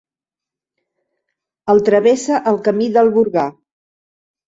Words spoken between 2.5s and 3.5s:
el Camí del Burgar.